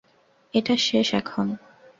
এটা 0.53 0.75
শেষ 0.77 1.07
এখন। 1.13 1.47